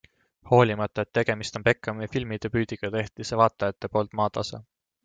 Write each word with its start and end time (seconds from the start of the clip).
Hoolimata, 0.51 1.05
et 1.07 1.11
tegemist 1.17 1.59
on 1.61 1.67
Bechami 1.67 2.09
filmidebüüdiga, 2.17 2.93
tehti 2.99 3.31
see 3.33 3.43
vaatajate 3.45 3.97
poolt 3.97 4.21
maatasa. 4.23 4.65